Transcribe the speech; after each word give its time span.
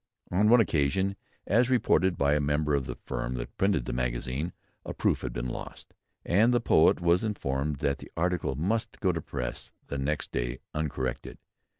On 0.31 0.49
one 0.49 0.59
occasion, 0.59 1.15
as 1.45 1.69
reported 1.69 2.17
by 2.17 2.33
a 2.33 2.39
member 2.39 2.73
of 2.73 2.87
the 2.87 2.95
firm 3.05 3.35
that 3.35 3.55
printed 3.55 3.85
the 3.85 3.93
magazine, 3.93 4.51
a 4.83 4.95
proof 4.95 5.21
had 5.21 5.31
been 5.31 5.47
lost, 5.47 5.93
and 6.25 6.51
the 6.51 6.59
poet 6.59 6.99
was 6.99 7.23
informed 7.23 7.75
that 7.81 7.99
the 7.99 8.09
article 8.17 8.55
must 8.55 8.99
go 8.99 9.11
to 9.11 9.21
press 9.21 9.71
next 9.91 10.31
day 10.31 10.57
uncorrected. 10.73 11.37